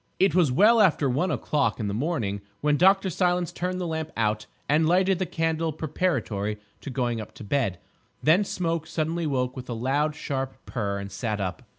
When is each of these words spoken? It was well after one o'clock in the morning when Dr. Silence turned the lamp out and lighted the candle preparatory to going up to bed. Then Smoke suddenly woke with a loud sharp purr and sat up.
It 0.17 0.33
was 0.33 0.51
well 0.51 0.81
after 0.81 1.07
one 1.07 1.29
o'clock 1.29 1.79
in 1.79 1.87
the 1.87 1.93
morning 1.93 2.41
when 2.61 2.75
Dr. 2.75 3.07
Silence 3.11 3.51
turned 3.51 3.79
the 3.79 3.85
lamp 3.85 4.11
out 4.17 4.47
and 4.67 4.89
lighted 4.89 5.19
the 5.19 5.27
candle 5.27 5.71
preparatory 5.71 6.57
to 6.79 6.89
going 6.89 7.21
up 7.21 7.35
to 7.35 7.43
bed. 7.43 7.77
Then 8.23 8.43
Smoke 8.43 8.87
suddenly 8.87 9.27
woke 9.27 9.55
with 9.55 9.69
a 9.69 9.73
loud 9.73 10.15
sharp 10.15 10.55
purr 10.65 10.97
and 10.97 11.11
sat 11.11 11.39
up. 11.39 11.61